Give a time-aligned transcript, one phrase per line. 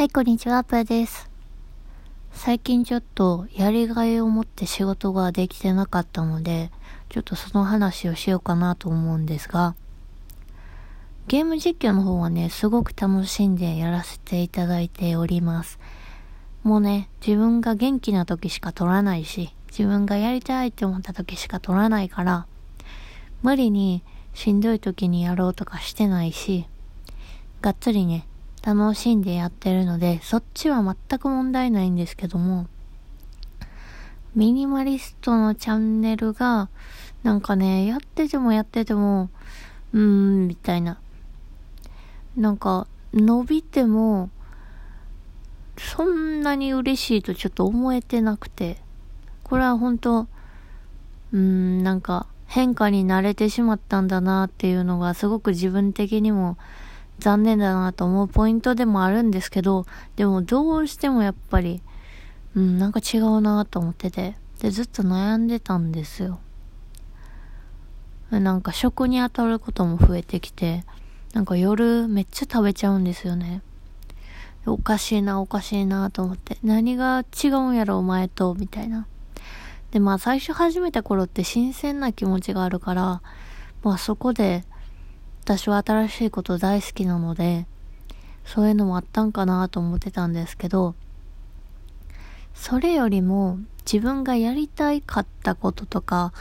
[0.00, 1.28] はい、こんにちは、ぷーです。
[2.32, 6.70] 最近ちょっとやりがいを持って仕事ができてなかったので、
[7.10, 9.74] ちょっとその話をしようかなと思うんですが、
[11.26, 15.78] ゲーム実況の方はね、すごく楽しんでやらせていただいております。
[16.62, 22.46] もうね、自分が元気な時しか撮らないし、自分がやりたいって思った時しか撮らないから、
[23.42, 26.64] 無理にしんどい時にやろうとかしてないし、
[27.60, 28.26] がっつりね、
[28.62, 32.66] 楽しんでやってるので、そっちは全く問題ないんですけども、
[34.34, 36.68] ミニマリストのチャンネルが、
[37.22, 39.30] なんかね、やっててもやってても、
[39.92, 41.00] うーん、みたいな。
[42.36, 44.30] なんか、伸びても、
[45.76, 48.78] そんなに嬉しいとちょっと思えてなくて、
[49.42, 56.58] これは本当うーん、なんか変化に慣れてしまったんだなっていうのがすごく自分的にも
[57.20, 61.82] 残念だなと思うポイントでもあるんですけど、でもどうしてもやっぱり、
[62.56, 66.40] うん、なんか違うなと思ってて、で、ずっと悩んでたんですよ。
[68.30, 70.84] なんか食に当たることも増えてきて、
[71.32, 73.62] なんか夜めっちゃ食べちゃうんですよね。
[74.66, 76.58] おかしいな、おかしいなと思って。
[76.62, 79.06] 何が違うんやろ、お前と、みたいな。
[79.90, 83.22] で、まあ最初始めた頃って新鮮な気持ちがあるから、
[83.82, 84.64] まあそこで
[85.50, 87.66] 私は新しいこと大好きなので、
[88.44, 90.94] そういうのもあったんかなと思ってたんですけど、
[92.54, 96.32] それよりも自分がやりたいかったこととか、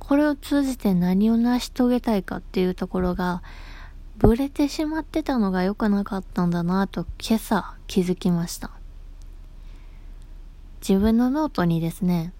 [0.00, 3.44] これを通じて何を成し遂げたいかっていうところが、
[4.18, 8.72] ブレてしまってたのが良くなかったんだなと今朝気づきました。
[10.80, 12.32] 自分のノートにですね、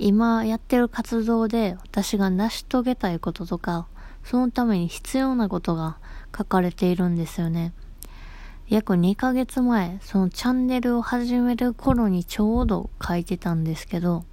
[0.00, 3.86] 今やってる活動で私が成し遂げたいこととか、
[4.24, 5.98] そのために必要なことが
[6.36, 7.72] 書かれているんですよね。
[8.68, 14.24] 約2ヶ月前、そのチャンネルを始める頃にちょうど書いてたんですけど、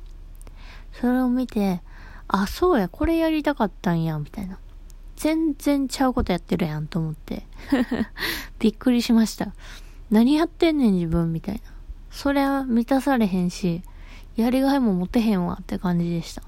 [0.93, 1.81] それを見て、
[2.27, 4.59] あ、そうや、これやりたかったんや、みたいな。
[5.15, 7.45] 全然ちゃうことやってるやんと思って。
[8.59, 9.53] びっくりしました。
[10.09, 11.61] 何やってんねん自分みたいな。
[12.09, 13.83] そりゃ満たされへんし、
[14.37, 16.43] やりがいも持てへんわって感じでした。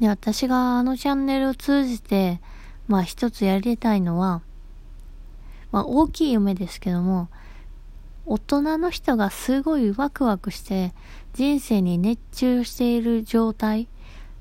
[0.00, 2.40] で、私があのチャンネルを通じて、
[2.88, 4.42] まあ一つやりたいのは、
[5.72, 7.28] まあ大きい夢ですけども、
[8.26, 10.92] 大人の人がすごいワクワクして
[11.32, 13.88] 人生に熱中している状態、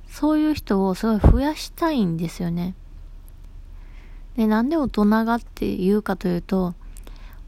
[0.10, 2.74] そういう人をすごい増やしたいんですよね。
[4.36, 6.74] で、なんで大人がって言うかというと、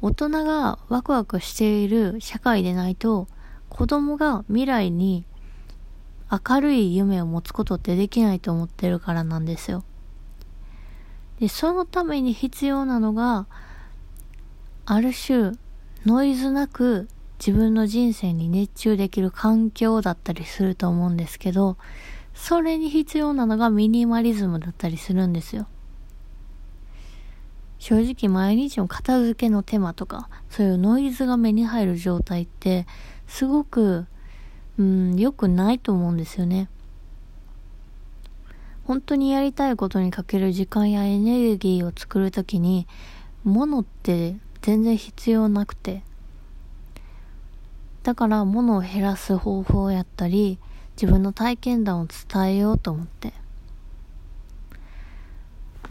[0.02, 3.28] 大人がワクワクしている社会でないと、
[3.70, 5.26] 子供が未来に
[6.30, 9.84] 明るい夢を持つことってできないと思ってるからなんですよ。
[11.40, 13.48] で、そのために必要なのが、
[14.86, 15.54] ある種、
[16.06, 17.08] ノイズなく
[17.40, 21.78] 自分の人生に熱中できる環境だったりすると思うんですけど、
[22.34, 25.68] それに必要なのがミニマリズムだったりするんですよ。
[27.80, 32.88] 正直毎日の片付けの手間とか、そういうノイズが目に入る状態って、
[33.28, 34.08] すごく
[34.78, 36.70] うん、良くないと思うんですよね。
[38.86, 42.88] 本当にやりたいことにかける時間やエネルギーを作るときに、
[43.44, 46.04] 物って全然必要なくて。
[48.04, 50.60] だから物を減らす方法やったり、
[50.96, 53.34] 自分の体験談を伝えようと思って。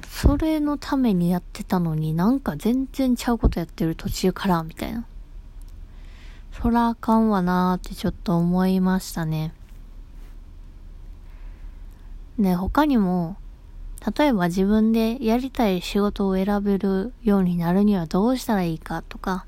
[0.09, 5.05] それのためにやってたのになんか全然ちゃうことやってる途中から、みたいな。
[6.63, 9.53] そらあかんわなーってちょっと思いましたね。
[12.39, 13.37] ね、他にも、
[14.19, 19.45] 例えば自分でやりたい仕事を選べるようになるにはどうしたらいいかとか、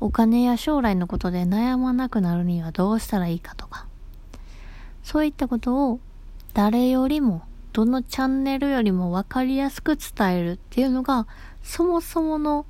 [0.00, 3.86] お金や将来のことで悩まなくなるにはどうしたらいいかとか、
[5.02, 6.00] そういったことを
[6.54, 7.42] 誰よりも、
[7.74, 11.26] どのチャンネルよりもわかりやすく伝えるっていうのが、
[11.62, 12.64] そもそもの、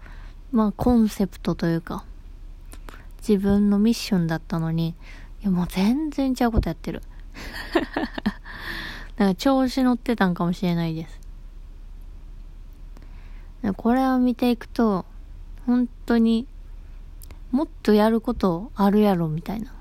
[0.51, 2.05] まあ、コンセプトというか、
[3.27, 4.91] 自分のミッションだったのに、
[5.43, 7.03] いやもう全然ちゃうことやってる。
[7.75, 8.11] だか
[9.19, 11.21] ら調子乗ってたんかもしれないです。
[13.77, 15.05] これを見ていくと、
[15.67, 16.47] 本当に
[17.51, 19.73] もっとやることあるやろみたいな。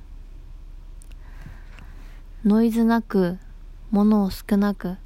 [2.44, 3.38] ノイズなく、
[3.92, 4.98] 物を少なく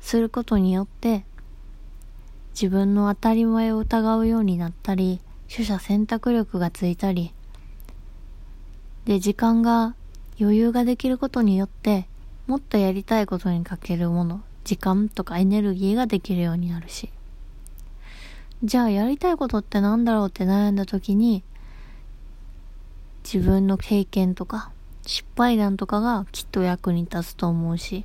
[0.00, 1.24] することによって、
[2.54, 7.32] 自分の当たり前を疑うようになったり、取捨選択力がついたり、
[9.04, 9.94] で、時間が
[10.40, 12.06] 余裕ができることによって、
[12.46, 17.10] もっとやりたいことにかけるもの、時間とかエネルギーができるようになるし。
[18.62, 21.42] じゃあやりたいことってなんだろうって悩んだ時に、
[23.22, 24.70] 自分の経験とか、
[25.06, 28.04] 失敗談とかがきっと役に立つと思うし。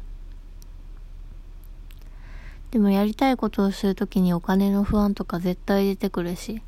[2.71, 6.62] でもやりたいことをするときにお金の不安とか絶対出てくるし。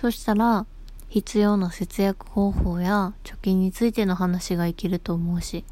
[0.00, 0.64] そしたら、
[1.08, 5.64] 必要な節約方法や貯金についての話が生きると思うし。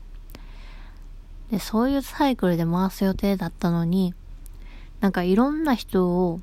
[1.52, 4.14] で、そういうサイクルで回す予定だったのに、
[5.00, 6.40] なんかいろんな人を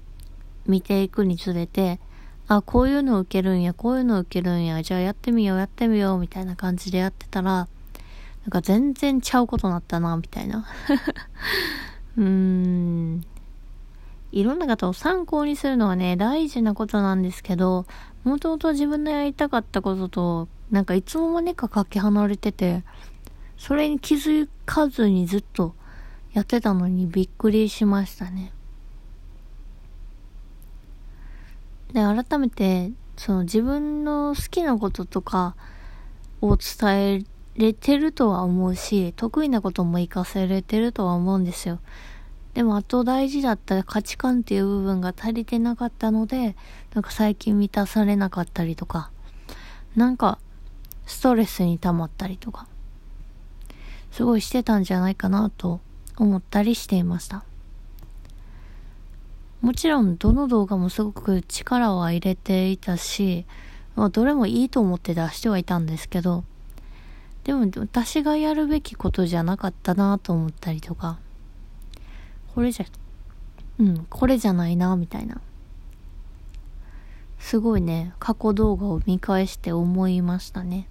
[0.65, 2.00] 見ていくにつれて、
[2.47, 7.65] あ、こういうの受けるんや、こういうの受けるんや、じゃあやってみよう、やってみよう、みたいな感じでやってたら、な
[8.47, 10.65] んか全然ちゃうことなったな、みたいな。
[12.15, 13.25] うーん。
[14.33, 17.85] いろんな方を参考にするのはね、大事なことなんですけど、
[18.24, 22.83] もともと自分のやりたかったことと、なんかいつの間にかかけ離れてて、
[23.57, 25.75] それに気づかずにずっと
[26.33, 28.51] やってたのにびっくりしましたね。
[31.94, 35.56] で、改めて、その自分の好きなこととか
[36.41, 37.24] を伝え
[37.56, 41.80] れてるとは思うし、得意なことも活かせれてるとは思うんですよ。
[42.54, 46.56] でも、あと大事だった価値観っていう部分が足りてなかったので、
[46.94, 49.10] なんか最近満たされなかったりとか、
[49.96, 50.38] なんか、
[51.06, 52.68] ストレスに溜まったりとか、
[54.12, 55.82] すごいしてたんじゃないかなと
[56.18, 57.44] 思ったりしていました。
[59.62, 63.46] もちろんどの動画もすごく力は入れていたし、
[63.96, 66.44] まあ、どれもいいと思って出してはいたんですけど、
[67.44, 71.18] でも私がやるべきことじゃなかったなと思ったりとか、
[72.54, 72.86] これじゃ、
[73.80, 75.42] うん、これじゃないな、みたいな。
[77.40, 80.88] すごいね、過去動画を見返して思いましたね。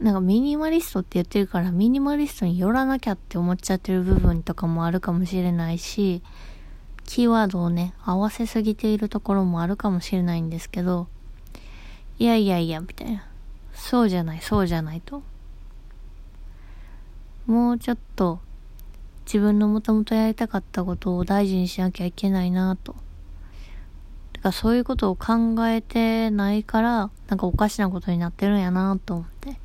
[0.00, 6.22] なんかミニマリストって言ってるからミニマリストに寄らなきゃって思っちゃってる部分とかもあるかもしれないし、
[7.04, 11.08] キーワードをね、合わせすぎているところもあるかもしれないんですけど、
[12.18, 13.24] いやいやいや、みたいな。
[13.72, 15.22] そうじゃない、そうじゃないと。
[17.46, 18.40] もうちょっと
[19.28, 22.96] 自分のもともとやりたかったことを大事にしなきゃいけないなと。
[24.32, 29.60] てかそういうことを考えてないから、なんかおかしなことになってるんやなと思って。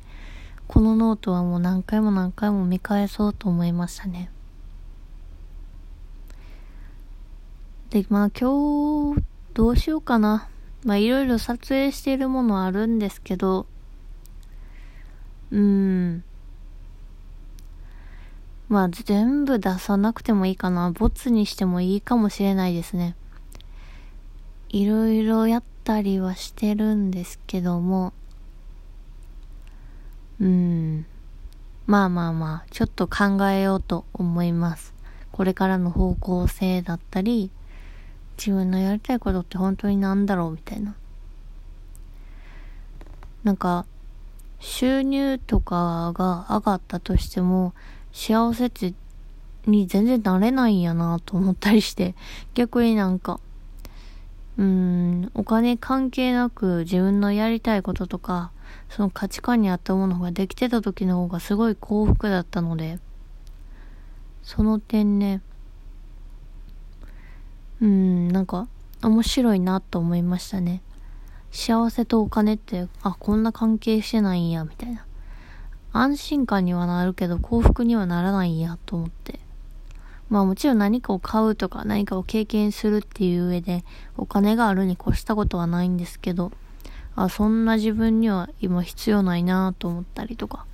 [0.68, 4.30] このノートはもう何回も何回も見返そうと思いましたね。
[7.88, 9.22] で、まあ今日
[9.54, 10.46] どうしようかな。
[10.84, 13.64] まあいろいろ撮影しているものあるんですけど、
[15.50, 16.22] うん。
[18.74, 20.90] まあ全部出さなくてもいいかな。
[20.90, 23.14] ボツにしてもいいかもしれないですね。
[24.68, 28.12] いろいろやったりはしてるんですけども、
[30.40, 31.06] うん。
[31.86, 34.92] まあまあまあ、ちょっと考えようと思います。
[35.30, 37.52] これからの方向性だったり、
[38.36, 40.96] 自分のやりたいことって本当になんだろうみたいな。
[43.44, 43.86] なんか、
[44.58, 47.72] 収入とかが上がったとしても、
[48.14, 48.94] 幸せって
[49.66, 52.14] に全然なれないんやなと思ったりして、
[52.54, 53.40] 逆になんか、
[54.56, 58.52] うーん、お金関係なく自分のやりたいこととか、
[58.88, 63.00] その価値観に合ったものができてた時の方がすごい幸福だったので、
[64.42, 65.40] その点ね、
[67.80, 68.68] うん、なんか
[69.02, 70.82] 面白いなと思いましたね。
[71.50, 75.04] 幸せとお金って、あ、こんな関係してないんや、みたいな。
[75.96, 79.38] 安心感にはなるけど幸福にはならないや、と思って。
[80.28, 83.84] まあもちろん何かを買うとか何かを経験するっていう上で
[84.16, 86.50] お金があるに越したことはないんですけど、
[87.14, 90.66] あ、そんな自分には今必要ないなと思ったりとか。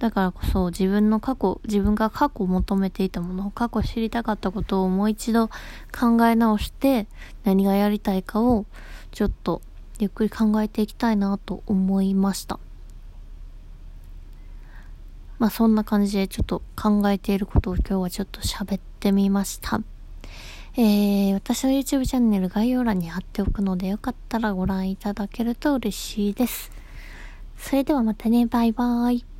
[0.00, 5.48] だからこそ自分の過去、自分が過去求めていたもの、過去知りたかったことをもう一度
[5.96, 7.06] 考え直して
[7.44, 8.66] 何がやりたいかを
[9.12, 9.62] ちょっと
[10.00, 12.58] ゆっくり考えていきたいなと思いました。
[15.40, 19.80] まあそんな感じでちょっと考えていることを今日はちょっと喋ってみました。
[20.76, 26.70] えー、私の YouTube チャンネル概要欄に貼っておくのでよかったらご覧いただけると嬉しいです。
[27.56, 29.30] それではまたね、バイバーイ。